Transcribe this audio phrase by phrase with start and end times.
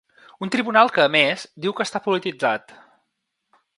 [0.45, 2.75] Un tribunal que, a més, diu que està polititzat.